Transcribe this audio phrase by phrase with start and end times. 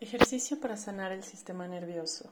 [0.00, 2.30] Ejercicio para sanar el sistema nervioso.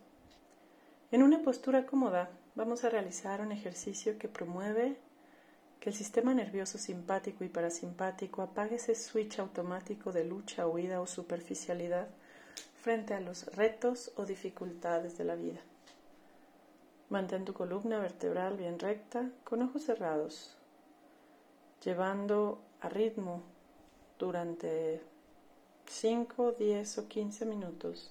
[1.10, 4.96] En una postura cómoda vamos a realizar un ejercicio que promueve
[5.80, 11.08] que el sistema nervioso simpático y parasimpático apague ese switch automático de lucha, huida o
[11.08, 12.06] superficialidad
[12.80, 15.60] frente a los retos o dificultades de la vida.
[17.08, 20.56] Mantén tu columna vertebral bien recta, con ojos cerrados,
[21.82, 23.42] llevando a ritmo
[24.20, 25.02] durante
[26.00, 28.10] 5, 10 o 15 minutos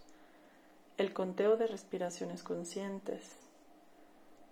[0.97, 3.35] el conteo de respiraciones conscientes,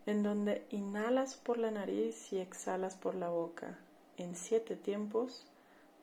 [0.06, 3.80] en donde inhalas por la nariz y exhalas por la boca
[4.18, 5.48] en 7 tiempos,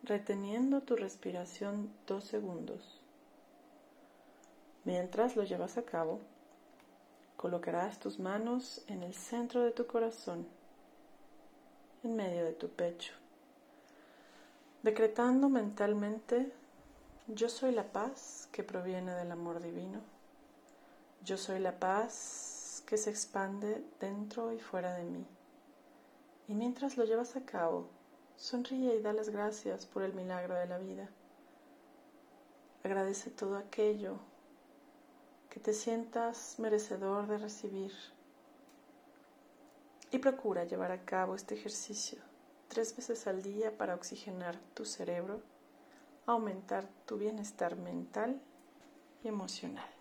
[0.03, 3.01] reteniendo tu respiración 2 segundos.
[4.85, 6.19] Mientras lo llevas a cabo,
[7.37, 10.49] colocarás tus manos en el centro de tu corazón,
[12.03, 13.13] en medio de tu pecho,
[14.83, 16.59] decretando mentalmente
[17.35, 20.01] yo soy la paz que proviene del amor divino.
[21.23, 25.25] Yo soy la paz que se expande dentro y fuera de mí.
[26.49, 27.89] Y mientras lo llevas a cabo,
[28.37, 31.09] sonríe y da las gracias por el milagro de la vida.
[32.83, 34.19] Agradece todo aquello
[35.51, 37.93] que te sientas merecedor de recibir.
[40.11, 42.19] Y procura llevar a cabo este ejercicio
[42.67, 45.43] tres veces al día para oxigenar tu cerebro
[46.27, 48.41] aumentar tu bienestar mental
[49.23, 50.00] y emocional.